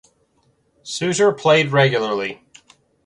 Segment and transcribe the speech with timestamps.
[0.81, 2.43] Suter played regularly.